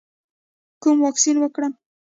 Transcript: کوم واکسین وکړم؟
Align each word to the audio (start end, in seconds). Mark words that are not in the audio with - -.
کوم 0.81 0.97
واکسین 1.03 1.35
وکړم؟ 1.39 1.71